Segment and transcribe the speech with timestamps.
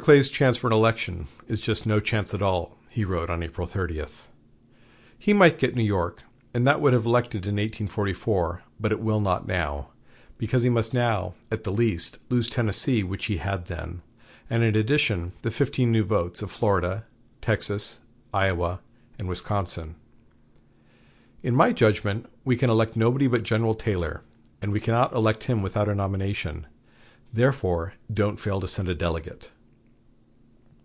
[0.00, 3.68] Clay's chance for an election is just no chance at all," he wrote on April
[3.68, 4.02] 30.
[5.16, 9.20] "He might get New York, and that would have elected in 1844, but it will
[9.20, 9.90] not now,
[10.38, 14.02] because he must now, at the least, lose Tennessee which he had then,
[14.50, 17.04] and in addition the fifteen new votes of Florida,
[17.40, 18.00] Texas,
[18.34, 18.80] Iowa,
[19.20, 19.94] and Wisconsin....
[21.44, 24.22] In my judgment, we can elect nobody but General Taylor;
[24.60, 26.66] and we cannot elect him without a nomination.
[27.32, 29.52] Therefore don't fail to send a delegate."